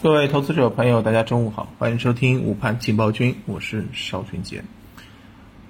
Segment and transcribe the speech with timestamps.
[0.00, 4.62] 各位投资者朋友，大家中午好，欢迎收听午盘情报君，我是邵群杰。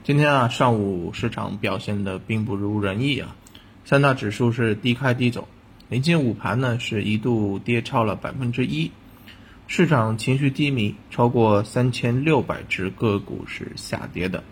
[0.04, 3.34] 今天啊，上午市场表现的并不如人意啊，
[3.86, 5.48] 三大指数是低开低走，
[5.88, 8.90] 临近午盘呢是一度跌超了百分之一，
[9.66, 14.44] 市场情绪低迷，超过三千六百只个股是下跌的，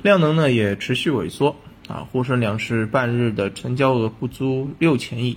[0.00, 1.54] 量能呢也持续萎缩
[1.86, 5.36] 啊，沪深两市半日的成交额不足六千亿，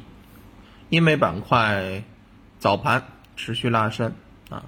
[0.88, 2.04] 英美板块
[2.58, 3.04] 早盘。
[3.36, 4.14] 持续拉升
[4.50, 4.66] 啊，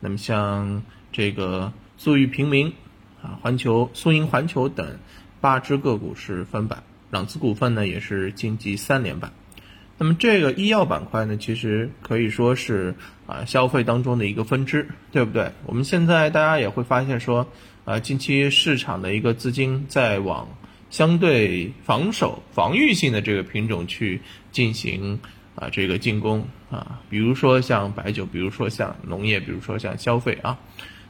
[0.00, 0.82] 那么像
[1.12, 2.72] 这个速域平民
[3.22, 4.98] 啊、环球、苏银环球等
[5.40, 9.32] 八只个股是翻板，朗姿股份呢也是晋级三连板。
[9.96, 12.94] 那么这个医药板块呢，其实可以说是
[13.26, 15.52] 啊消费当中的一个分支，对不对？
[15.66, 17.48] 我们现在大家也会发现说，
[17.84, 20.48] 啊近期市场的一个资金在往
[20.90, 24.20] 相对防守、防御性的这个品种去
[24.52, 25.18] 进行。
[25.58, 30.56] 啊，这个进攻啊，比如说像白酒，比如说像农业，比如说像消费啊，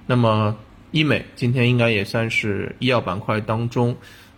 [0.06, 0.56] 那么
[0.90, 3.94] 医美今天应该也算是医药板块当中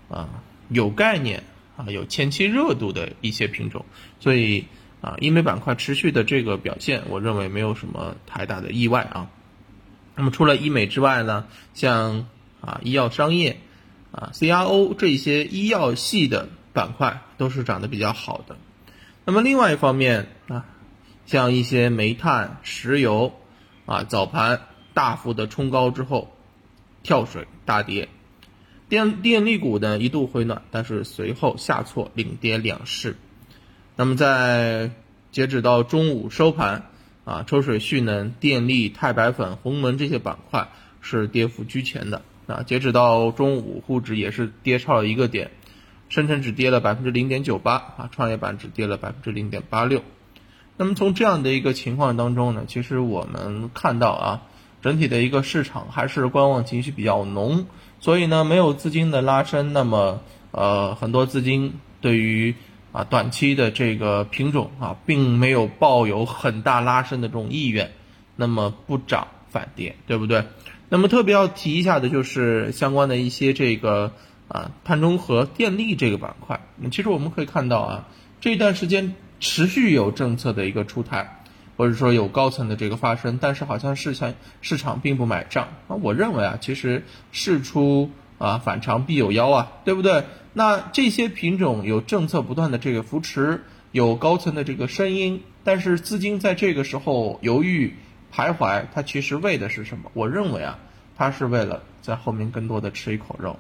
[0.08, 1.44] 啊有概念
[1.76, 3.84] 啊有前期热度的一些品种，
[4.18, 4.64] 所以
[5.00, 9.30] 啊医美板块持续的这个表现，我认为没有什么太大的意外啊。
[10.16, 12.26] 那么除了医美之外呢，像
[12.60, 13.60] 啊医药商业
[14.10, 18.56] 啊 CRO 这些医药系的板块都是涨得比较好的。
[19.24, 20.64] 那么另外一方面啊，
[21.26, 23.32] 像一些煤炭、石油
[23.86, 24.62] 啊，早盘
[24.94, 26.32] 大幅的冲高之后，
[27.02, 28.08] 跳水大跌，
[28.88, 33.16] 电电力股呢一度回暖，但是随后下挫，领跌两市。
[33.94, 34.90] 那么在
[35.30, 36.90] 截止到中午收盘
[37.24, 42.62] 啊，抽水蓄能、电力、钛白粉、鸿蒙这些板块是跌幅居前的啊。
[42.62, 45.50] 截止到中午，沪指也是跌超了一个点。
[46.10, 50.02] 深成指跌了百分之零点九八啊，创业板只跌了百分之零点八六。
[50.76, 54.42] 那么从这样的一个情况当中呢，其实我们看到啊，
[54.82, 57.66] 整体的一个市场还是观望情绪比较浓，
[58.00, 60.20] 所以呢，没有资金的拉升，那么
[60.50, 62.56] 呃，很多资金对于
[62.90, 67.92] 啊短期的这个品种啊，并没有抱有很大拉升的这种意愿，
[68.34, 70.46] 那么不涨反跌，对不对？
[70.88, 74.12] 那么特别要提一下的就是相关的一些这个。
[74.50, 78.08] 啊，碳中和、电力这个板块，那其实我们可以看到啊，
[78.40, 81.40] 这段时间持续有政策的一个出台，
[81.76, 85.68] 或者说有高层的这个发生，但是好像市场市场并不买账。
[85.86, 90.24] 那我认为啊，其实事出啊反常必有妖啊，对不对？
[90.52, 93.62] 那这些品种有政策不断的这个扶持，
[93.92, 97.94] 有高层的这个声音，但是资金在这个时候犹豫
[98.34, 100.10] 徘徊，它其实为的是什么？
[100.12, 100.78] 我认为啊，
[101.16, 103.56] 它是为了在后面更多的吃一口肉。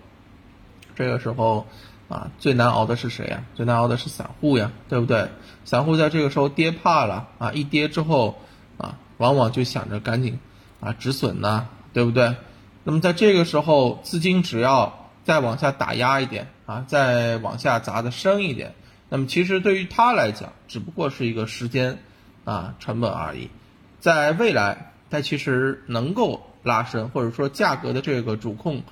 [1.00, 1.66] 这个时候，
[2.10, 3.42] 啊，最难熬的是谁呀？
[3.54, 5.30] 最难熬的是散户呀，对不对？
[5.64, 8.38] 散户在这个时候跌怕了啊，一跌之后，
[8.76, 10.38] 啊，往往就想着赶紧
[10.78, 12.36] 啊止损呢，对不对？
[12.84, 18.74] 那么在这个时候，资金只要再往下打压一点啊，再往下砸的深一点，
[19.08, 21.96] 那么其实对于他来讲，只不过是一个时间
[22.44, 23.48] 啊成本而已。
[24.00, 28.82] 在未来，它其实能够拉升，或者说价格的这个主控。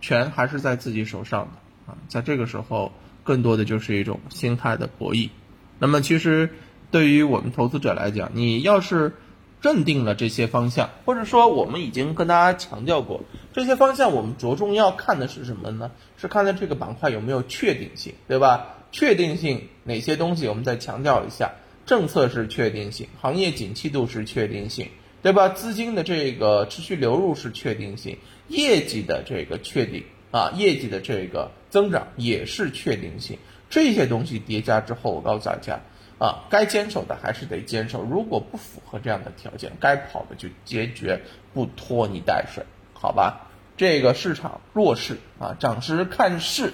[0.00, 2.92] 权还是在自己手上的啊，在这个时候，
[3.24, 5.30] 更多的就是一种心态的博弈。
[5.78, 6.50] 那么，其实
[6.90, 9.14] 对于我们投资者来讲，你要是
[9.62, 13.22] 认定了这些方向，或者说我们已经跟大家强调过，
[13.52, 15.90] 这些方向我们着重要看的是什么呢？
[16.16, 18.76] 是看的这个板块有没有确定性，对吧？
[18.92, 21.52] 确定性哪些东西我们再强调一下，
[21.86, 24.88] 政策是确定性，行业景气度是确定性。
[25.22, 25.50] 对吧？
[25.50, 28.16] 资金的这个持续流入是确定性，
[28.48, 33.38] 业绩的这个确定啊，业绩的这个增长也是确定性。
[33.68, 35.80] 这些东西叠加之后，我告诉大家
[36.18, 38.02] 啊，该坚守的还是得坚守。
[38.02, 41.20] 如果不符合这样的条件，该跑的就坚决
[41.52, 42.64] 不拖泥带水，
[42.94, 43.50] 好吧？
[43.76, 46.72] 这个市场弱势啊，涨时看势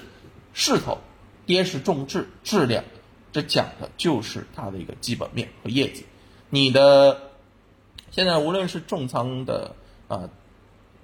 [0.53, 0.99] 势头，
[1.47, 2.85] 跌时重质质量，
[3.33, 6.07] 这讲的就是它的一个基本面和业绩。
[6.49, 7.26] 你的。
[8.11, 9.75] 现在无论是重仓的
[10.09, 10.29] 啊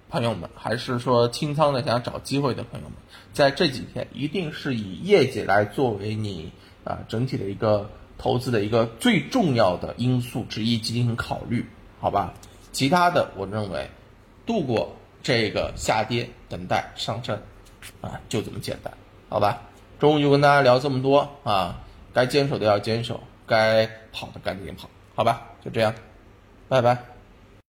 [0.08, 2.96] 朋友们，还是说清仓的想找机会的朋友们，
[3.32, 6.52] 在这几天一定是以业绩来作为你
[6.84, 11.66] 啊整体的一个投资的一个最重要的因素之一进行考虑，
[12.00, 12.34] 好吧？
[12.72, 13.90] 其他的我认为，
[14.46, 17.38] 度过这个下跌，等待上升，
[18.00, 18.92] 啊，就这么简单，
[19.28, 19.62] 好吧？
[19.98, 21.80] 中午就跟大家聊这么多啊，
[22.14, 25.50] 该坚守的要坚守，该跑的赶紧跑，好吧？
[25.64, 25.94] 就这样。
[26.72, 27.11] 拜拜。